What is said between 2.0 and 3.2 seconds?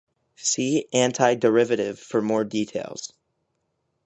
more details.